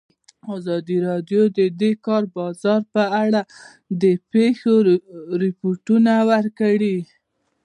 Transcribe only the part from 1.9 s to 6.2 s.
کار بازار په اړه د پېښو رپوټونه